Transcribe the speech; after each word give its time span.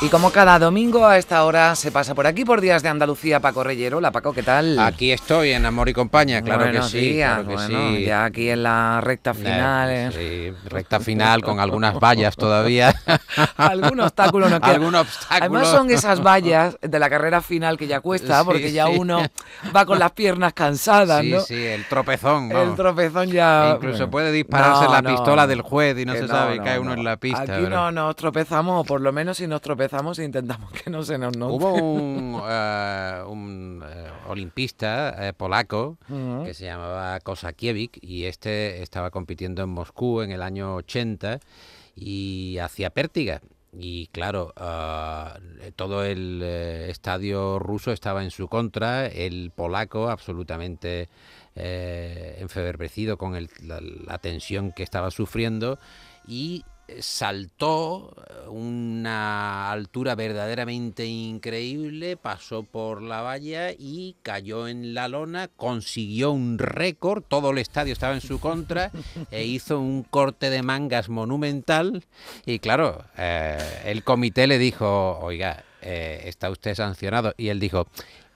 Y 0.00 0.08
como 0.10 0.30
cada 0.30 0.58
domingo 0.58 1.06
a 1.06 1.16
esta 1.16 1.44
hora 1.44 1.74
se 1.76 1.90
pasa 1.90 2.14
por 2.14 2.26
aquí 2.26 2.44
por 2.44 2.60
Días 2.60 2.82
de 2.82 2.90
Andalucía 2.90 3.40
Paco 3.40 3.64
Reyero. 3.64 4.00
La 4.00 4.10
Paco, 4.10 4.34
¿qué 4.34 4.42
tal? 4.42 4.78
Aquí 4.78 5.12
estoy 5.12 5.52
en 5.52 5.64
Amor 5.64 5.88
y 5.88 5.94
Compañía, 5.94 6.42
claro 6.42 6.70
que 6.70 6.82
sí. 6.82 7.14
claro 7.14 7.46
que 7.46 7.58
sí. 7.58 8.04
Ya 8.04 8.24
aquí 8.24 8.50
en 8.50 8.64
la 8.64 9.00
recta 9.00 9.32
final. 9.32 9.90
¿eh? 9.90 10.10
Sí, 10.12 10.68
recta 10.68 11.00
final 11.00 11.42
con 11.42 11.58
algunas 11.58 11.98
vallas 11.98 12.36
todavía. 12.36 12.94
Algún 13.56 14.00
obstáculo 14.00 14.50
no 14.50 14.60
queda. 14.60 14.74
Algún 14.74 14.94
obstáculo. 14.94 15.38
Además 15.40 15.68
son 15.68 15.90
esas 15.90 16.22
vallas 16.26 16.76
de 16.82 16.98
la 16.98 17.08
carrera 17.08 17.40
final 17.40 17.78
que 17.78 17.86
ya 17.86 18.00
cuesta, 18.00 18.44
porque 18.44 18.72
ya 18.72 18.88
uno 18.88 19.22
va 19.74 19.86
con 19.86 19.98
las 19.98 20.10
piernas 20.10 20.52
cansadas, 20.52 21.24
¿no? 21.24 21.40
Sí, 21.40 21.54
sí, 21.54 21.64
el 21.64 21.86
tropezón. 21.86 22.52
El 22.52 22.74
tropezón 22.74 23.30
ya... 23.30 23.70
E 23.70 23.74
incluso 23.76 24.10
puede 24.10 24.32
dispararse 24.32 24.86
la 24.86 25.02
pistola 25.02 25.46
del 25.46 25.62
juez 25.62 25.96
y 25.98 26.04
no 26.04 26.12
se 26.14 26.28
sabe, 26.28 26.58
cae 26.58 26.78
uno 26.78 26.92
en 26.92 27.04
la 27.04 27.16
pista. 27.16 27.42
Aquí 27.42 27.62
no 27.70 27.90
nos 27.90 28.16
tropezamos, 28.16 28.82
o 28.82 28.84
por 28.84 29.00
lo 29.00 29.10
menos 29.12 29.38
si 29.38 29.46
nos 29.46 29.62
tropezamos 29.62 29.93
e 29.94 30.24
intentamos 30.24 30.72
que 30.72 30.90
no 30.90 31.04
se 31.04 31.18
nos 31.18 31.36
note. 31.36 31.54
Hubo 31.54 31.72
un, 31.74 32.42
eh, 32.48 33.22
un 33.26 33.84
eh, 33.86 34.10
olimpista 34.28 35.28
eh, 35.28 35.32
polaco 35.32 35.98
que 36.44 36.52
se 36.52 36.64
llamaba 36.64 37.20
Kosakiewicz 37.20 37.98
y 38.02 38.24
este 38.24 38.82
estaba 38.82 39.10
compitiendo 39.10 39.62
en 39.62 39.68
Moscú 39.68 40.22
en 40.22 40.32
el 40.32 40.42
año 40.42 40.74
80 40.76 41.38
y 41.94 42.58
hacía 42.58 42.90
pértiga. 42.90 43.40
Y 43.76 44.08
claro, 44.08 44.52
todo 45.74 46.04
el 46.04 46.42
estadio 46.42 47.58
ruso 47.58 47.90
estaba 47.90 48.22
en 48.22 48.30
su 48.30 48.46
contra, 48.46 49.06
el 49.06 49.50
polaco 49.50 50.10
absolutamente 50.10 51.08
enfebrecido 51.56 53.16
con 53.16 53.34
la 53.62 54.18
tensión 54.18 54.70
que 54.70 54.84
estaba 54.84 55.10
sufriendo 55.10 55.80
y 56.28 56.64
saltó 57.00 58.14
eh, 58.16 58.48
una 58.48 59.70
altura 59.70 60.14
verdaderamente 60.14 61.06
increíble, 61.06 62.16
pasó 62.16 62.62
por 62.62 63.02
la 63.02 63.22
valla 63.22 63.72
y 63.72 64.16
cayó 64.22 64.68
en 64.68 64.94
la 64.94 65.08
lona, 65.08 65.48
consiguió 65.48 66.30
un 66.32 66.58
récord, 66.58 67.22
todo 67.26 67.50
el 67.50 67.58
estadio 67.58 67.92
estaba 67.92 68.14
en 68.14 68.20
su 68.20 68.40
contra 68.40 68.90
e 69.30 69.44
hizo 69.44 69.78
un 69.80 70.02
corte 70.02 70.50
de 70.50 70.62
mangas 70.62 71.08
monumental. 71.08 72.04
Y 72.46 72.58
claro, 72.58 73.04
eh, 73.16 73.58
el 73.86 74.04
comité 74.04 74.46
le 74.46 74.58
dijo, 74.58 75.18
oiga, 75.20 75.64
eh, 75.82 76.22
está 76.24 76.50
usted 76.50 76.74
sancionado 76.74 77.34
y 77.36 77.48
él 77.48 77.60
dijo, 77.60 77.86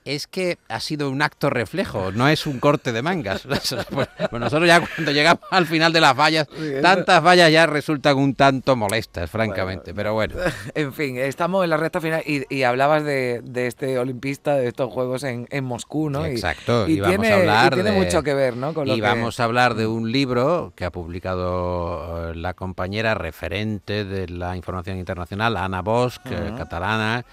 es 0.05 0.27
que 0.27 0.59
ha 0.69 0.81
sido 0.81 1.11
un 1.11 1.23
acto 1.23 1.51
reflejo, 1.51 2.13
no 2.13 2.29
es 2.29 2.47
un 2.47 2.61
corte 2.61 2.93
de 2.93 3.03
mangas. 3.03 3.47
Pues, 3.91 4.09
pues 4.31 4.41
nosotros 4.41 4.67
ya 4.67 4.81
cuando 4.81 5.13
llegamos 5.13 5.41
al 5.51 5.67
final 5.67 5.93
de 5.93 6.01
las 6.01 6.17
vallas, 6.17 6.47
tantas 6.83 7.23
vallas 7.23 7.51
ya 7.51 7.67
resultan 7.67 8.17
un 8.17 8.35
tanto 8.35 8.77
molestas, 8.77 9.31
francamente, 9.31 9.95
pero 9.95 10.15
bueno. 10.15 10.35
En 10.75 10.93
fin, 10.93 11.19
estamos 11.19 11.65
en 11.65 11.71
la 11.71 11.77
recta 11.77 12.01
final 12.01 12.23
y, 12.25 12.63
hablabas 12.63 13.05
de, 13.05 13.43
este 13.55 13.99
olimpista, 13.99 14.55
de 14.55 14.69
estos 14.69 14.93
Juegos 14.93 15.25
en, 15.25 15.65
Moscú, 15.65 16.11
¿no? 16.11 16.25
exacto, 16.25 16.89
y, 16.89 17.01
vamos 17.01 17.27
a 17.27 17.35
hablar 17.35 17.75
tiene 17.75 17.93
mucho 17.93 18.23
que 18.23 18.35
ver, 18.35 18.57
¿no? 18.57 18.73
y 18.85 19.01
vamos 19.01 19.41
a 19.41 19.45
hablar 19.45 19.75
de 19.75 19.87
un 19.87 20.13
libro 20.13 20.73
que 20.77 20.85
ha 20.85 20.91
publicado 20.91 22.31
eh, 22.31 22.35
la 22.35 22.55
compañera 22.55 23.15
referente 23.15 24.05
de 24.05 24.29
la 24.29 24.57
información 24.57 24.99
internacional, 24.99 25.57
Ana 25.57 25.83
Bosch, 25.83 26.19
eh, 26.27 26.53
catalana, 26.57 27.25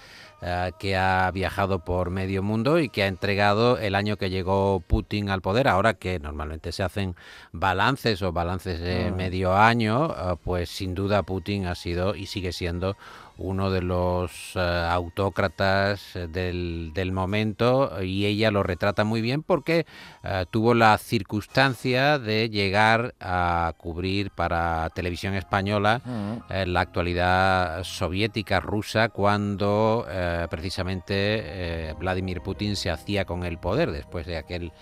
eh, 0.42 0.72
que 0.78 0.96
ha 0.96 1.30
viajado 1.30 1.78
por 1.78 2.10
medio 2.10 2.42
mundo 2.42 2.78
y 2.78 2.90
que 2.90 3.02
ha 3.02 3.06
entregado 3.06 3.78
el 3.78 3.94
año 3.94 4.18
que 4.18 4.28
llegó 4.28 4.80
Putin 4.80 5.30
al 5.30 5.40
poder. 5.40 5.66
Ahora 5.66 5.94
que 5.94 6.18
normalmente 6.18 6.72
se 6.72 6.82
hacen 6.82 7.16
balances 7.52 8.20
o 8.20 8.32
balances 8.32 8.78
de 8.80 9.06
ah. 9.06 9.10
medio 9.12 9.56
año, 9.56 10.10
eh, 10.10 10.36
pues 10.44 10.68
sin 10.68 10.94
duda 10.94 11.22
Putin 11.22 11.66
ha 11.66 11.74
sido 11.74 12.14
y 12.14 12.26
sigue 12.26 12.52
siendo 12.52 12.96
uno 13.38 13.70
de 13.70 13.82
los 13.82 14.52
eh, 14.54 14.60
autócratas 14.60 16.16
eh, 16.16 16.26
del, 16.26 17.12
momento 17.12 18.02
y 18.02 18.26
ella 18.26 18.50
lo 18.50 18.62
retrata 18.62 19.04
muy 19.04 19.20
bien 19.20 19.42
porque 19.42 19.86
eh, 20.22 20.44
tuvo 20.50 20.74
la 20.74 20.98
circunstancia 20.98 22.18
de 22.18 22.50
llegar 22.50 23.14
a 23.20 23.72
cubrir 23.76 24.30
para 24.30 24.90
televisión 24.94 25.34
española 25.34 26.02
la 26.48 26.80
actualidad 26.80 27.84
soviética 27.84 28.60
rusa 28.60 29.08
cuando 29.08 30.06
precisamente 30.50 31.94
Vladimir 31.98 32.40
Putin 32.42 32.76
se 32.76 32.90
hacía 32.90 33.24
con 33.24 33.44
el 33.44 33.58
poder 33.58 33.92
después 33.92 34.26
de 34.26 34.36
aquel 34.36 34.72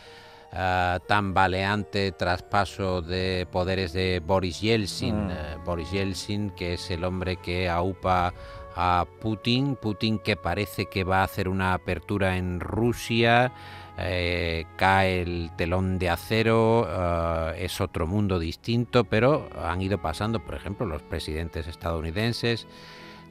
tan 0.55 1.35
baleante 1.35 2.13
traspaso 2.13 3.03
de 3.03 3.47
poderes 3.51 3.93
de 3.93 4.21
Boris 4.25 4.61
Yeltsin. 4.61 5.27
Mm. 5.27 5.31
Eh, 5.31 5.57
Boris 5.65 5.91
Yeltsin, 5.91 6.51
que 6.51 6.75
es 6.75 6.91
el 6.91 7.05
hombre 7.05 7.37
que 7.37 7.69
aupa 7.69 8.33
a 8.77 9.07
Putin, 9.21 9.77
Putin 9.77 10.19
que 10.19 10.37
parece 10.37 10.87
que 10.87 11.05
va 11.05 11.21
a 11.21 11.25
hacer 11.25 11.49
una 11.49 11.75
apertura 11.75 12.37
en 12.37 12.61
Rusia. 12.61 13.53
Eh, 13.97 14.65
cae 14.77 15.23
el 15.23 15.51
telón 15.57 16.01
de 16.01 16.11
acero, 16.11 16.89
eh, 16.89 17.65
es 17.65 17.81
otro 17.81 18.07
mundo 18.07 18.41
distinto, 18.41 19.05
pero 19.05 19.49
han 19.63 19.81
ido 19.83 19.99
pasando, 19.99 20.41
por 20.41 20.57
ejemplo, 20.57 20.85
los 20.85 21.03
presidentes 21.03 21.69
estadounidenses, 21.69 22.67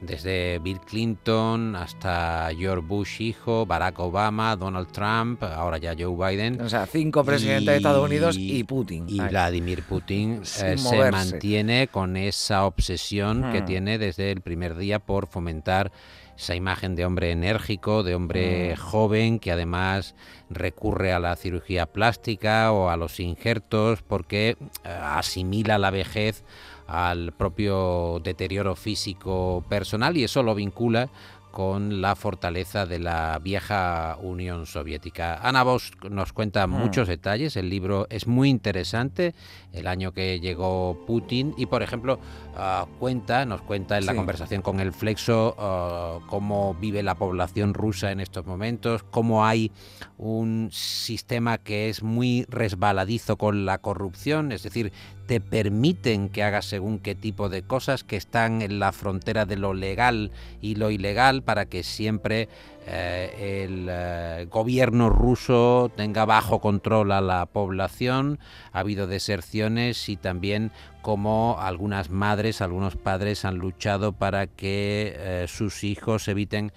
desde 0.06 0.58
Bill 0.58 0.80
Clinton 0.80 1.76
hasta 1.76 2.48
George 2.56 2.86
Bush 2.86 3.20
hijo, 3.20 3.66
Barack 3.66 3.98
Obama, 3.98 4.56
Donald 4.56 4.90
Trump, 4.92 5.42
ahora 5.42 5.78
ya 5.78 5.94
Joe 5.98 6.14
Biden. 6.16 6.60
O 6.60 6.68
sea, 6.68 6.86
cinco 6.86 7.24
presidentes 7.24 7.66
de 7.66 7.76
Estados 7.76 8.04
Unidos 8.04 8.36
y 8.38 8.64
Putin. 8.64 9.06
Y 9.08 9.20
Vladimir 9.20 9.82
Putin 9.82 10.42
eh, 10.62 10.78
se 10.78 11.10
mantiene 11.10 11.88
con 11.88 12.16
esa 12.16 12.64
obsesión 12.64 13.52
que 13.52 13.62
tiene 13.62 13.98
desde 13.98 14.32
el 14.32 14.40
primer 14.40 14.76
día 14.76 14.98
por 14.98 15.26
fomentar 15.26 15.92
esa 16.36 16.54
imagen 16.54 16.96
de 16.96 17.04
hombre 17.04 17.30
enérgico, 17.30 18.02
de 18.02 18.14
hombre 18.14 18.76
joven, 18.76 19.38
que 19.38 19.52
además 19.52 20.14
recurre 20.50 21.12
a 21.12 21.20
la 21.20 21.36
cirugía 21.36 21.86
plástica 21.86 22.72
o 22.72 22.90
a 22.90 22.96
los 22.96 23.20
injertos 23.20 24.02
porque 24.02 24.56
eh, 24.84 24.88
asimila 24.88 25.78
la 25.78 25.90
vejez 25.90 26.44
al 26.86 27.32
propio 27.32 28.20
deterioro 28.22 28.76
físico 28.76 29.64
personal 29.68 30.16
y 30.16 30.24
eso 30.24 30.42
lo 30.42 30.54
vincula 30.54 31.10
con 31.54 32.02
la 32.02 32.16
fortaleza 32.16 32.84
de 32.84 32.98
la 32.98 33.38
vieja 33.38 34.18
Unión 34.20 34.66
Soviética. 34.66 35.38
Ana 35.40 35.62
Bosch 35.62 35.94
nos 36.10 36.32
cuenta 36.32 36.66
hmm. 36.66 36.70
muchos 36.70 37.06
detalles, 37.06 37.56
el 37.56 37.70
libro 37.70 38.08
es 38.10 38.26
muy 38.26 38.50
interesante, 38.50 39.36
el 39.72 39.86
año 39.86 40.10
que 40.10 40.40
llegó 40.40 41.04
Putin 41.06 41.54
y 41.56 41.66
por 41.66 41.84
ejemplo 41.84 42.18
ah, 42.56 42.86
cuenta, 42.98 43.44
nos 43.46 43.62
cuenta 43.62 43.98
en 43.98 44.06
la 44.06 44.16
conversación 44.16 44.62
con 44.62 44.80
el 44.80 44.92
Flexo 44.92 45.54
ah, 45.56 46.18
cómo 46.26 46.74
vive 46.74 47.04
la 47.04 47.14
población 47.14 47.72
rusa 47.72 48.10
en 48.10 48.18
estos 48.18 48.44
momentos, 48.46 49.04
cómo 49.04 49.46
hay 49.46 49.70
un 50.18 50.70
sistema 50.72 51.58
que 51.58 51.88
es 51.88 52.02
muy 52.02 52.46
resbaladizo 52.48 53.36
con 53.36 53.64
la 53.64 53.78
corrupción, 53.78 54.50
es 54.50 54.64
decir, 54.64 54.92
te 55.26 55.40
permiten 55.40 56.28
que 56.28 56.42
hagas 56.42 56.66
según 56.66 56.98
qué 56.98 57.14
tipo 57.14 57.48
de 57.48 57.62
cosas 57.62 58.04
que 58.04 58.16
están 58.16 58.62
en 58.62 58.78
la 58.78 58.92
frontera 58.92 59.46
de 59.46 59.56
lo 59.56 59.74
legal 59.74 60.30
y 60.60 60.74
lo 60.74 60.90
ilegal 60.90 61.42
para 61.42 61.66
que 61.66 61.82
siempre 61.82 62.48
eh, 62.86 63.64
el 63.64 63.86
eh, 63.90 64.46
gobierno 64.50 65.08
ruso 65.08 65.90
tenga 65.96 66.24
bajo 66.26 66.60
control 66.60 67.12
a 67.12 67.20
la 67.20 67.46
población. 67.46 68.38
Ha 68.72 68.80
habido 68.80 69.06
deserciones 69.06 70.08
y 70.08 70.16
también 70.16 70.70
como 71.00 71.56
algunas 71.60 72.10
madres, 72.10 72.60
algunos 72.60 72.96
padres 72.96 73.44
han 73.44 73.56
luchado 73.56 74.12
para 74.12 74.46
que 74.46 75.14
eh, 75.16 75.46
sus 75.48 75.84
hijos 75.84 76.28
eviten 76.28 76.72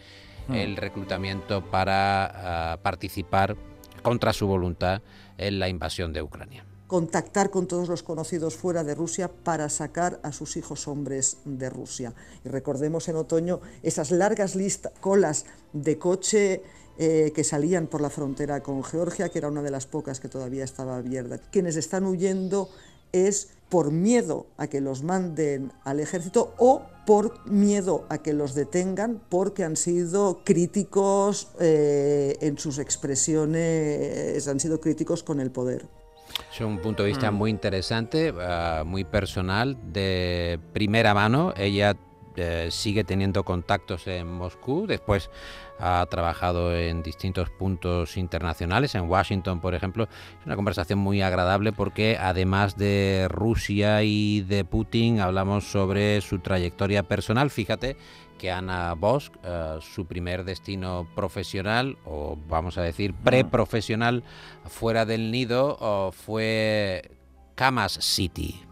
hmm. 0.47 0.53
el 0.53 0.77
reclutamiento 0.77 1.63
para 1.65 2.73
ah, 2.73 2.77
participar 2.77 3.57
contra 4.01 4.31
su 4.31 4.47
voluntad 4.47 5.01
en 5.37 5.59
la 5.59 5.67
invasión 5.67 6.13
de 6.13 6.21
Ucrania 6.21 6.66
contactar 6.87 7.49
con 7.49 7.67
todos 7.67 7.89
los 7.89 8.01
conocidos 8.01 8.55
fuera 8.55 8.83
de 8.83 8.95
Rusia 8.95 9.29
para 9.29 9.69
sacar 9.69 10.19
a 10.23 10.31
sus 10.31 10.57
hijos 10.57 10.87
hombres 10.87 11.37
de 11.45 11.69
Rusia. 11.69 12.13
Y 12.45 12.49
recordemos 12.49 13.07
en 13.09 13.17
otoño 13.17 13.59
esas 13.83 14.11
largas 14.11 14.55
listas, 14.55 14.93
colas 15.01 15.45
de 15.73 15.97
coche 15.97 16.63
eh, 16.97 17.31
que 17.35 17.43
salían 17.43 17.87
por 17.87 18.01
la 18.01 18.09
frontera 18.09 18.63
con 18.63 18.83
Georgia, 18.83 19.29
que 19.29 19.37
era 19.37 19.49
una 19.49 19.61
de 19.61 19.69
las 19.69 19.85
pocas 19.85 20.19
que 20.19 20.29
todavía 20.29 20.63
estaba 20.63 20.97
abierta. 20.97 21.37
Quienes 21.37 21.75
están 21.75 22.05
huyendo 22.05 22.69
es 23.11 23.49
por 23.69 23.91
miedo 23.91 24.47
a 24.57 24.67
que 24.67 24.79
los 24.79 25.03
manden 25.03 25.73
al 25.83 25.99
ejército 25.99 26.53
o 26.57 26.83
por 27.05 27.47
miedo 27.49 28.05
a 28.09 28.17
que 28.19 28.33
los 28.33 28.55
detengan 28.55 29.21
porque 29.29 29.63
han 29.63 29.75
sido 29.75 30.41
críticos 30.43 31.49
eh, 31.59 32.37
en 32.41 32.57
sus 32.57 32.79
expresiones, 32.79 34.47
han 34.47 34.59
sido 34.59 34.79
críticos 34.79 35.23
con 35.23 35.39
el 35.39 35.51
poder. 35.51 35.87
Es 36.51 36.61
un 36.61 36.79
punto 36.79 37.03
de 37.03 37.09
vista 37.09 37.31
mm. 37.31 37.35
muy 37.35 37.51
interesante, 37.51 38.33
ah, 38.39 38.83
muy 38.85 39.03
personal, 39.03 39.77
de 39.91 40.59
primera 40.73 41.13
mano. 41.13 41.53
Ella 41.55 41.95
eh, 42.37 42.69
sigue 42.71 43.03
teniendo 43.03 43.43
contactos 43.43 44.07
en 44.07 44.27
Moscú, 44.27 44.85
después 44.87 45.29
ha 45.79 46.05
trabajado 46.09 46.75
en 46.75 47.03
distintos 47.03 47.49
puntos 47.49 48.17
internacionales, 48.17 48.95
en 48.95 49.09
Washington, 49.09 49.59
por 49.59 49.75
ejemplo. 49.75 50.03
Es 50.39 50.45
una 50.45 50.55
conversación 50.55 50.99
muy 50.99 51.21
agradable 51.21 51.71
porque 51.73 52.17
además 52.19 52.77
de 52.77 53.27
Rusia 53.29 54.03
y 54.03 54.41
de 54.41 54.65
Putin, 54.65 55.19
hablamos 55.19 55.65
sobre 55.65 56.21
su 56.21 56.39
trayectoria 56.39 57.03
personal. 57.03 57.49
Fíjate 57.49 57.97
que 58.37 58.51
Ana 58.51 58.93
Bosch, 58.93 59.31
eh, 59.43 59.79
su 59.81 60.05
primer 60.05 60.43
destino 60.43 61.07
profesional, 61.15 61.97
o 62.05 62.37
vamos 62.47 62.77
a 62.77 62.83
decir 62.83 63.13
preprofesional, 63.13 64.23
fuera 64.65 65.05
del 65.05 65.31
nido, 65.31 66.11
fue 66.11 67.11
Camas 67.55 67.93
City. 67.93 68.66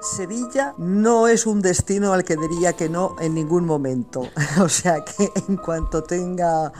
Sevilla 0.00 0.74
no 0.78 1.28
es 1.28 1.46
un 1.46 1.60
destino 1.60 2.14
al 2.14 2.24
que 2.24 2.36
diría 2.36 2.72
que 2.72 2.88
no 2.88 3.16
en 3.20 3.34
ningún 3.34 3.66
momento. 3.66 4.22
o 4.60 4.68
sea 4.68 5.04
que 5.04 5.30
en 5.48 5.56
cuanto 5.56 6.02
tenga 6.02 6.72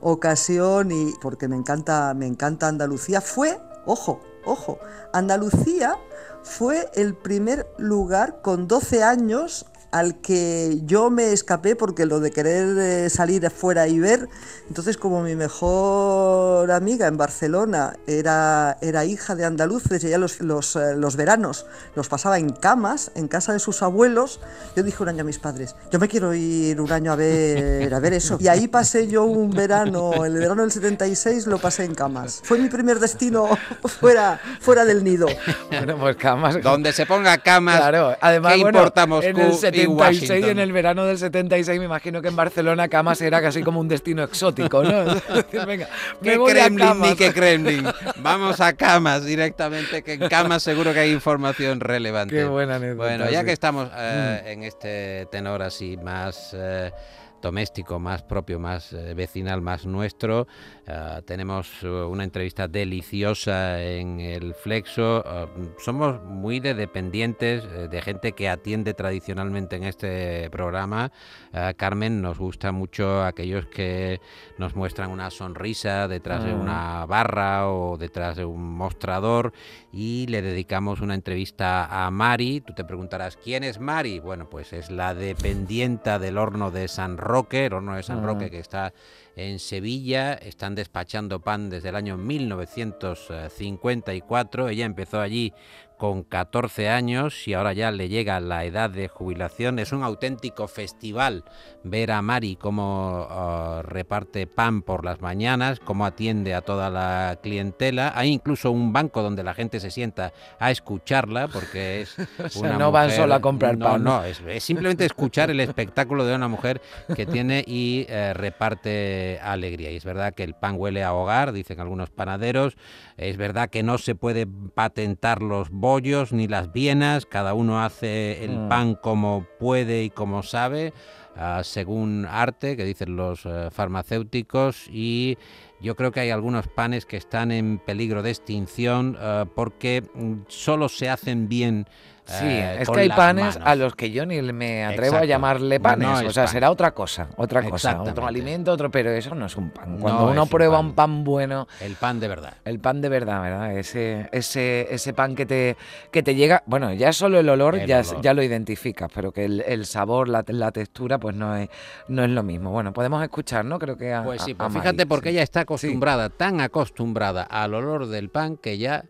ocasión 0.00 0.92
y 0.92 1.12
porque 1.20 1.48
me 1.48 1.56
encanta, 1.56 2.14
me 2.14 2.26
encanta 2.26 2.68
Andalucía, 2.68 3.20
fue, 3.20 3.60
ojo, 3.84 4.20
ojo, 4.44 4.78
Andalucía 5.12 5.96
fue 6.42 6.88
el 6.94 7.14
primer 7.14 7.66
lugar 7.78 8.40
con 8.42 8.68
12 8.68 9.02
años 9.02 9.66
al 9.90 10.20
que 10.20 10.80
yo 10.84 11.10
me 11.10 11.32
escapé 11.32 11.76
porque 11.76 12.06
lo 12.06 12.20
de 12.20 12.30
querer 12.30 12.78
eh, 12.78 13.10
salir 13.10 13.46
afuera 13.46 13.88
y 13.88 13.98
ver, 13.98 14.28
entonces 14.68 14.96
como 14.96 15.22
mi 15.22 15.34
mejor 15.34 16.70
amiga 16.70 17.06
en 17.06 17.16
Barcelona 17.16 17.94
era, 18.06 18.76
era 18.82 19.04
hija 19.04 19.34
de 19.34 19.44
andaluces 19.44 20.02
y 20.04 20.08
ella 20.08 20.18
los, 20.18 20.40
los, 20.40 20.76
eh, 20.76 20.94
los, 20.96 21.16
veranos 21.16 21.66
los 21.94 22.08
pasaba 22.08 22.38
en 22.38 22.50
camas, 22.50 23.10
en 23.14 23.28
casa 23.28 23.52
de 23.52 23.58
sus 23.58 23.82
abuelos, 23.82 24.40
yo 24.76 24.82
dije 24.82 25.02
un 25.02 25.08
año 25.08 25.22
a 25.22 25.24
mis 25.24 25.38
padres, 25.38 25.74
yo 25.90 25.98
me 25.98 26.08
quiero 26.08 26.34
ir 26.34 26.80
un 26.80 26.92
año 26.92 27.12
a 27.12 27.16
ver, 27.16 27.92
a 27.92 28.00
ver 28.00 28.12
eso. 28.12 28.36
Y 28.40 28.48
ahí 28.48 28.68
pasé 28.68 29.08
yo 29.08 29.24
un 29.24 29.50
verano, 29.50 30.24
el 30.24 30.34
verano 30.34 30.62
del 30.62 30.72
76 30.72 31.46
lo 31.46 31.58
pasé 31.58 31.84
en 31.84 31.94
camas. 31.94 32.40
Fue 32.44 32.58
mi 32.58 32.68
primer 32.68 32.98
destino 32.98 33.48
fuera, 33.84 34.40
fuera 34.60 34.84
del 34.84 35.02
nido. 35.02 35.26
Bueno, 35.70 35.96
pues 35.98 36.16
camas. 36.16 36.62
Donde 36.62 36.92
se 36.92 37.06
ponga 37.06 37.38
camas, 37.38 37.78
claro. 37.78 38.16
Además, 38.20 38.54
¿qué 38.54 38.62
bueno, 38.62 38.78
importamos 38.78 39.24
en 39.24 39.38
el 39.38 39.54
76, 39.82 40.46
en 40.46 40.58
el 40.58 40.72
verano 40.72 41.04
del 41.04 41.18
76, 41.18 41.78
me 41.78 41.84
imagino 41.84 42.22
que 42.22 42.28
en 42.28 42.36
Barcelona 42.36 42.88
Camas 42.88 43.20
era 43.20 43.40
casi 43.40 43.62
como 43.62 43.80
un 43.80 43.88
destino 43.88 44.22
exótico, 44.22 44.82
¿no? 44.82 45.04
Venga, 45.66 45.88
me 46.20 46.36
voy 46.36 46.52
Kremlin, 46.52 46.82
a 46.82 46.88
Camas. 46.88 47.10
ni 47.10 47.16
que 47.16 47.32
Kremlin. 47.32 47.86
Vamos 48.16 48.60
a 48.60 48.72
Camas 48.72 49.24
directamente, 49.24 50.02
que 50.02 50.14
en 50.14 50.28
Camas 50.28 50.62
seguro 50.62 50.92
que 50.92 51.00
hay 51.00 51.12
información 51.12 51.80
relevante. 51.80 52.34
Qué 52.34 52.44
buena 52.44 52.76
anécdota. 52.76 53.08
Bueno, 53.08 53.30
ya 53.30 53.44
que 53.44 53.52
estamos 53.52 53.88
eh, 53.96 54.42
mm. 54.44 54.48
en 54.48 54.62
este 54.64 55.26
tenor 55.30 55.62
así 55.62 55.96
más... 55.96 56.54
Eh, 56.54 56.90
doméstico, 57.40 57.98
más 57.98 58.22
propio, 58.22 58.58
más 58.58 58.92
eh, 58.92 59.14
vecinal, 59.14 59.60
más 59.60 59.86
nuestro. 59.86 60.46
Ah, 60.86 61.20
tenemos 61.24 61.70
eh, 61.82 61.88
una 61.88 62.24
entrevista 62.24 62.68
deliciosa 62.68 63.82
en 63.82 64.20
el 64.20 64.54
Flexo. 64.54 65.22
Ah, 65.26 65.46
somos 65.78 66.22
muy 66.22 66.60
de 66.60 66.74
dependientes, 66.74 67.64
eh, 67.64 67.88
de 67.88 68.02
gente 68.02 68.32
que 68.32 68.48
atiende 68.48 68.94
tradicionalmente 68.94 69.76
en 69.76 69.84
este 69.84 70.48
programa. 70.50 71.12
Ah, 71.52 71.74
Carmen, 71.76 72.22
nos 72.22 72.38
gusta 72.38 72.72
mucho 72.72 73.22
aquellos 73.22 73.66
que 73.66 74.20
nos 74.56 74.74
muestran 74.74 75.10
una 75.10 75.30
sonrisa 75.30 76.08
detrás 76.08 76.44
de 76.44 76.54
una 76.54 77.04
barra 77.06 77.70
o 77.70 77.98
detrás 77.98 78.36
de 78.36 78.44
un 78.44 78.76
mostrador 78.76 79.52
y 79.92 80.26
le 80.28 80.42
dedicamos 80.42 81.00
una 81.00 81.14
entrevista 81.14 82.06
a 82.06 82.10
Mari. 82.10 82.60
Tú 82.60 82.74
te 82.74 82.84
preguntarás, 82.84 83.36
¿quién 83.36 83.64
es 83.64 83.80
Mari? 83.80 84.20
Bueno, 84.20 84.48
pues 84.48 84.72
es 84.72 84.90
la 84.90 85.14
dependienta 85.14 86.18
del 86.18 86.38
horno 86.38 86.70
de 86.70 86.88
San 86.88 87.16
Roque, 87.16 87.27
el 87.66 87.74
horno 87.74 87.94
de 87.94 88.02
San 88.02 88.24
Roque 88.24 88.46
ah. 88.46 88.50
que 88.50 88.58
está 88.58 88.94
en 89.36 89.58
Sevilla. 89.58 90.32
Están 90.34 90.74
despachando 90.74 91.40
pan 91.40 91.68
desde 91.68 91.90
el 91.90 91.96
año 91.96 92.16
1954. 92.16 94.68
Ella 94.68 94.86
empezó 94.86 95.20
allí 95.20 95.52
con 95.98 96.22
14 96.22 96.88
años 96.88 97.46
y 97.46 97.54
ahora 97.54 97.72
ya 97.72 97.90
le 97.90 98.08
llega 98.08 98.40
la 98.40 98.64
edad 98.64 98.88
de 98.88 99.08
jubilación. 99.08 99.78
Es 99.78 99.92
un 99.92 100.02
auténtico 100.02 100.68
festival 100.68 101.44
ver 101.82 102.12
a 102.12 102.22
Mari 102.22 102.56
cómo 102.56 103.26
uh, 103.28 103.82
reparte 103.82 104.46
pan 104.46 104.82
por 104.82 105.04
las 105.04 105.20
mañanas, 105.20 105.80
cómo 105.80 106.06
atiende 106.06 106.54
a 106.54 106.62
toda 106.62 106.88
la 106.88 107.38
clientela. 107.42 108.12
Hay 108.14 108.30
incluso 108.30 108.70
un 108.70 108.92
banco 108.92 109.22
donde 109.22 109.42
la 109.42 109.54
gente 109.54 109.80
se 109.80 109.90
sienta 109.90 110.32
a 110.58 110.70
escucharla 110.70 111.48
porque 111.48 112.02
es 112.02 112.16
una 112.56 112.78
no 112.78 112.92
van 112.92 113.10
solo 113.10 113.34
a 113.34 113.40
comprar 113.40 113.76
pan. 113.76 114.02
No, 114.02 114.24
es, 114.24 114.40
simplemente 114.62 115.04
escuchar 115.04 115.50
el 115.50 115.60
espectáculo 115.60 116.24
de 116.24 116.34
una 116.34 116.48
mujer 116.48 116.80
que 117.14 117.26
tiene 117.26 117.64
y 117.66 118.06
eh, 118.08 118.32
reparte 118.34 119.40
alegría. 119.42 119.90
Y 119.90 119.96
es 119.96 120.04
verdad 120.04 120.32
que 120.32 120.44
el 120.44 120.54
pan 120.54 120.76
huele 120.78 121.02
a 121.02 121.12
hogar, 121.12 121.52
dicen 121.52 121.80
algunos 121.80 122.10
panaderos. 122.10 122.76
Es 123.16 123.36
verdad 123.36 123.68
que 123.68 123.82
no 123.82 123.98
se 123.98 124.14
puede 124.14 124.46
patentar 124.46 125.42
los 125.42 125.70
bollos 125.88 126.34
ni 126.34 126.48
las 126.48 126.70
vienas, 126.70 127.24
cada 127.24 127.54
uno 127.54 127.82
hace 127.82 128.44
el 128.44 128.58
mm. 128.58 128.68
pan 128.68 128.94
como 128.94 129.46
puede 129.58 130.04
y 130.04 130.10
como 130.10 130.42
sabe, 130.42 130.92
ah, 131.34 131.62
según 131.64 132.26
arte, 132.28 132.76
que 132.76 132.84
dicen 132.84 133.16
los 133.16 133.46
eh, 133.46 133.70
farmacéuticos, 133.70 134.86
y 134.92 135.38
yo 135.80 135.96
creo 135.96 136.12
que 136.12 136.20
hay 136.20 136.28
algunos 136.28 136.68
panes 136.68 137.06
que 137.06 137.16
están 137.16 137.52
en 137.52 137.78
peligro 137.78 138.22
de 138.22 138.28
extinción 138.28 139.16
ah, 139.18 139.46
porque 139.54 140.02
mm, 140.02 140.42
solo 140.48 140.90
se 140.90 141.08
hacen 141.08 141.48
bien 141.48 141.86
Sí, 142.28 142.44
eh, 142.44 142.82
es 142.82 142.90
que 142.90 143.00
hay 143.00 143.08
panes 143.08 143.58
a 143.62 143.74
los 143.74 143.94
que 143.94 144.10
yo 144.10 144.26
ni 144.26 144.42
me 144.42 144.84
atrevo 144.84 145.16
a 145.16 145.24
llamarle 145.24 145.80
panes. 145.80 146.24
o 146.26 146.30
sea, 146.30 146.46
será 146.46 146.70
otra 146.70 146.92
cosa, 146.92 147.28
otra 147.36 147.62
cosa, 147.62 148.02
otro 148.02 148.26
alimento, 148.26 148.70
otro, 148.70 148.90
pero 148.90 149.10
eso 149.10 149.34
no 149.34 149.46
es 149.46 149.56
un 149.56 149.70
pan. 149.70 149.98
Cuando 149.98 150.28
uno 150.28 150.46
prueba 150.46 150.78
un 150.78 150.94
pan. 150.94 151.24
bueno, 151.24 151.66
el 151.80 151.94
pan 151.94 152.20
de 152.20 152.28
verdad, 152.28 152.54
el 152.64 152.80
pan 152.80 153.00
de 153.00 153.08
verdad, 153.08 153.42
¿verdad? 153.42 153.76
Ese, 153.76 154.28
ese, 154.32 154.88
ese 154.90 155.14
pan 155.14 155.34
que 155.34 155.46
te, 155.46 155.76
que 156.10 156.22
te 156.22 156.34
llega, 156.34 156.62
bueno, 156.66 156.92
ya 156.92 157.14
solo 157.14 157.38
el 157.38 157.48
olor, 157.48 157.84
ya, 157.86 158.02
ya 158.02 158.34
lo 158.34 158.42
identificas, 158.42 159.10
pero 159.14 159.32
que 159.32 159.44
el, 159.46 159.86
sabor, 159.86 160.28
la, 160.28 160.42
textura, 160.72 161.18
pues 161.18 161.34
no 161.34 161.56
es, 161.56 161.70
no 162.08 162.24
es 162.24 162.30
lo 162.30 162.42
mismo. 162.42 162.70
Bueno, 162.70 162.92
podemos 162.92 163.22
escuchar, 163.22 163.64
¿no? 163.64 163.78
Creo 163.78 163.96
que 163.96 164.14
pues 164.22 164.42
sí, 164.42 164.54
pues 164.54 164.72
fíjate 164.72 165.06
porque 165.06 165.30
ella 165.30 165.42
está 165.42 165.60
acostumbrada, 165.60 166.28
tan 166.28 166.60
acostumbrada 166.60 167.42
al 167.42 167.74
olor 167.74 168.06
del 168.06 168.28
pan 168.28 168.58
que 168.58 168.76
ya 168.76 169.04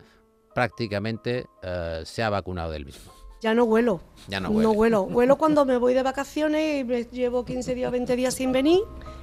prácticamente 0.59 1.47
eh, 1.63 2.03
se 2.05 2.21
ha 2.21 2.31
vacunado 2.31 2.73
del 2.73 2.85
mismo. 2.85 3.13
Ya 3.41 3.55
no 3.55 3.63
huelo. 3.63 4.01
Ya 4.27 4.41
no, 4.41 4.51
no 4.51 4.73
huelo. 4.73 5.03
Huelo 5.03 5.39
cuando 5.39 5.65
me 5.65 5.77
voy 5.77 5.95
de 5.95 6.03
vacaciones 6.03 6.81
y 6.81 6.85
me 6.85 7.05
llevo 7.05 7.45
15 7.45 7.77
días, 7.77 7.93
20 7.93 8.17
días 8.17 8.35
sin 8.35 8.51
venir, 8.51 8.81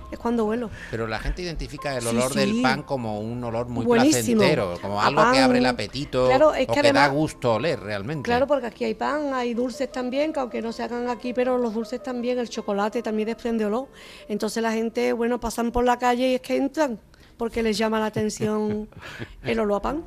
es 0.10 0.18
cuando 0.18 0.46
huelo. 0.46 0.70
Pero 0.92 1.08
la 1.08 1.20
gente 1.20 1.42
identifica 1.42 1.98
el 1.98 2.08
olor 2.08 2.34
del 2.34 2.62
pan 2.62 2.84
como 2.84 3.20
un 3.20 3.44
olor 3.44 3.68
muy 3.68 3.86
placentero, 3.86 4.80
como 4.82 5.02
algo 5.02 5.30
que 5.34 5.40
abre 5.40 5.58
el 5.58 5.66
apetito 5.66 6.28
claro, 6.28 6.54
es 6.54 6.68
que 6.68 6.80
o 6.80 6.82
que 6.82 6.94
da 6.94 7.08
gusto 7.10 7.56
oler 7.56 7.82
realmente. 7.82 8.24
Claro, 8.24 8.48
porque 8.48 8.68
aquí 8.68 8.86
hay 8.86 8.94
pan, 8.94 9.34
hay 9.34 9.54
dulces 9.54 9.92
también, 9.92 10.32
que 10.32 10.40
aunque 10.40 10.62
no 10.62 10.72
se 10.72 10.84
hagan 10.84 11.10
aquí, 11.10 11.34
pero 11.34 11.58
los 11.58 11.74
dulces 11.74 12.02
también, 12.02 12.40
el 12.40 12.48
chocolate 12.48 13.02
también 13.02 13.28
desprende 13.28 13.66
olor. 13.66 13.90
Entonces 14.30 14.64
la 14.64 14.72
gente, 14.72 15.12
bueno, 15.12 15.38
pasan 15.42 15.74
por 15.74 15.84
la 15.84 16.00
calle 16.00 16.30
y 16.30 16.36
es 16.36 16.42
que 16.42 16.56
entran 16.56 16.98
porque 17.38 17.64
les 17.64 17.78
llama 17.78 18.00
la 18.00 18.08
atención 18.08 18.88
el 19.44 19.60
olor 19.60 19.78
a 19.78 19.82
pan. 19.82 20.04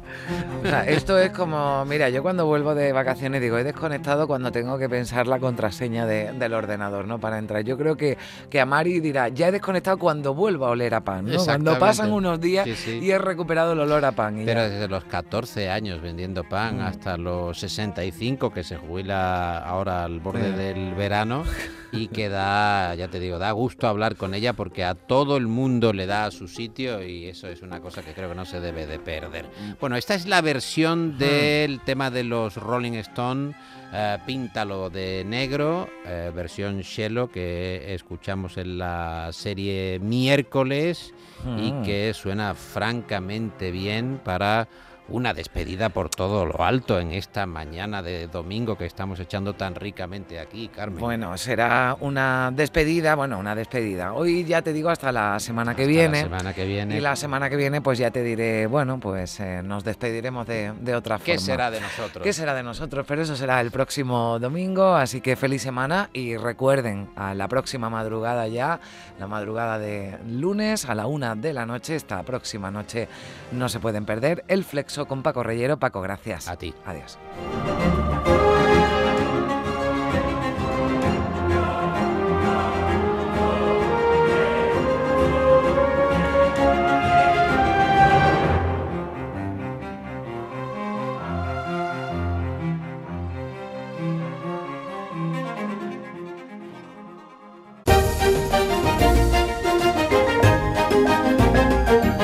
esto 0.86 1.18
es 1.18 1.30
como, 1.30 1.84
mira, 1.84 2.08
yo 2.08 2.22
cuando 2.22 2.46
vuelvo 2.46 2.74
de 2.74 2.92
vacaciones 2.92 3.40
digo, 3.40 3.58
he 3.58 3.64
desconectado 3.64 4.26
cuando 4.26 4.50
tengo 4.52 4.78
que 4.78 4.88
pensar 4.88 5.26
la 5.26 5.38
contraseña 5.38 6.06
del 6.06 6.54
ordenador, 6.54 7.06
¿no? 7.06 7.18
Para 7.18 7.38
entrar. 7.38 7.62
Yo 7.62 7.76
creo 7.76 7.96
que, 7.96 8.16
que 8.50 8.60
a 8.60 8.66
Mari 8.66 9.00
dirá, 9.00 9.28
ya 9.28 9.48
he 9.48 9.52
desconectado 9.52 9.98
cuando 9.98 10.34
vuelvo 10.34 10.66
a 10.66 10.70
oler 10.70 10.94
a 10.94 11.02
pan, 11.02 11.26
¿no? 11.26 11.44
Cuando 11.44 11.78
pasan 11.78 12.12
unos 12.12 12.40
días 12.40 12.66
y 12.86 13.10
he 13.10 13.18
recuperado 13.18 13.72
el 13.72 13.80
olor 13.80 14.04
a 14.04 14.12
pan. 14.12 14.42
Pero 14.44 14.62
desde 14.62 14.88
los 14.88 15.04
14 15.04 15.70
años 15.70 16.00
vendiendo 16.00 16.44
pan 16.44 16.78
mm. 16.78 16.82
hasta 16.82 17.16
los 17.16 17.58
65 17.58 18.52
que 18.52 18.64
se 18.64 18.76
jubila 18.76 19.58
ahora 19.58 20.04
al 20.04 20.20
borde 20.20 20.52
del 20.52 20.94
verano 20.94 21.44
y 21.92 22.08
que 22.08 22.28
da, 22.28 22.94
ya 22.94 23.08
te 23.08 23.20
digo, 23.20 23.38
da 23.38 23.50
gusto 23.52 23.88
hablar 23.88 24.16
con 24.16 24.34
ella 24.34 24.52
porque 24.52 24.84
a 24.84 24.94
todo 24.94 25.36
el 25.36 25.46
mundo 25.46 25.92
le 25.92 26.06
da 26.06 26.26
a 26.26 26.30
su 26.30 26.48
sitio 26.48 27.02
y 27.02 27.17
eso 27.26 27.48
es 27.48 27.62
una 27.62 27.80
cosa 27.80 28.02
que 28.02 28.12
creo 28.12 28.28
que 28.28 28.34
no 28.34 28.44
se 28.44 28.60
debe 28.60 28.86
de 28.86 28.98
perder. 28.98 29.46
Bueno, 29.80 29.96
esta 29.96 30.14
es 30.14 30.26
la 30.26 30.40
versión 30.40 31.14
hmm. 31.14 31.18
del 31.18 31.80
tema 31.80 32.10
de 32.10 32.24
los 32.24 32.56
Rolling 32.56 32.92
Stone, 32.92 33.54
eh, 33.92 34.18
Píntalo 34.26 34.90
de 34.90 35.24
negro, 35.24 35.88
eh, 36.06 36.30
versión 36.34 36.80
Shelo 36.80 37.30
que 37.30 37.94
escuchamos 37.94 38.56
en 38.56 38.78
la 38.78 39.30
serie 39.32 39.98
miércoles 40.00 41.14
y 41.58 41.72
hmm. 41.72 41.82
que 41.82 42.12
suena 42.14 42.54
francamente 42.54 43.70
bien 43.70 44.20
para 44.24 44.68
una 45.08 45.34
despedida 45.34 45.88
por 45.88 46.10
todo 46.10 46.44
lo 46.46 46.62
alto 46.62 47.00
en 47.00 47.12
esta 47.12 47.46
mañana 47.46 48.02
de 48.02 48.28
domingo 48.28 48.76
que 48.76 48.86
estamos 48.86 49.18
echando 49.20 49.54
tan 49.54 49.74
ricamente 49.74 50.38
aquí, 50.38 50.68
Carmen. 50.68 51.00
Bueno, 51.00 51.36
será 51.38 51.96
una 52.00 52.50
despedida, 52.54 53.14
bueno, 53.14 53.38
una 53.38 53.54
despedida. 53.54 54.12
Hoy 54.12 54.44
ya 54.44 54.62
te 54.62 54.72
digo 54.72 54.90
hasta 54.90 55.10
la 55.12 55.40
semana 55.40 55.74
que 55.74 55.86
viene. 55.86 56.18
La 56.18 56.24
semana 56.24 56.54
que 56.54 56.64
viene. 56.64 56.96
Y 56.96 57.00
la 57.00 57.16
semana 57.16 57.48
que 57.48 57.56
viene, 57.56 57.80
pues 57.80 57.98
ya 57.98 58.10
te 58.10 58.22
diré, 58.22 58.66
bueno, 58.66 59.00
pues 59.00 59.40
eh, 59.40 59.62
nos 59.62 59.84
despediremos 59.84 60.46
de, 60.46 60.72
de 60.80 60.94
otra 60.94 61.18
forma. 61.18 61.32
¿Qué 61.32 61.38
será 61.38 61.70
de 61.70 61.80
nosotros? 61.80 62.22
¿Qué 62.22 62.32
será 62.32 62.54
de 62.54 62.62
nosotros? 62.62 63.06
Pero 63.08 63.22
eso 63.22 63.36
será 63.36 63.60
el 63.60 63.70
próximo 63.70 64.38
domingo, 64.38 64.94
así 64.94 65.20
que 65.20 65.36
feliz 65.36 65.62
semana 65.62 66.10
y 66.12 66.36
recuerden, 66.36 67.08
a 67.16 67.34
la 67.34 67.48
próxima 67.48 67.88
madrugada 67.90 68.46
ya, 68.48 68.80
la 69.18 69.26
madrugada 69.26 69.78
de 69.78 70.18
lunes 70.26 70.84
a 70.84 70.94
la 70.94 71.06
una 71.06 71.34
de 71.34 71.52
la 71.52 71.66
noche, 71.66 71.96
esta 71.96 72.22
próxima 72.22 72.70
noche 72.70 73.08
no 73.52 73.68
se 73.68 73.80
pueden 73.80 74.04
perder 74.04 74.44
el 74.48 74.64
Flexo 74.64 74.97
con 75.06 75.22
Paco 75.22 75.42
Reyero. 75.42 75.78
Paco, 75.78 76.00
gracias. 76.00 76.48
A 76.48 76.56
ti. 76.56 76.74
Adiós. 76.84 77.18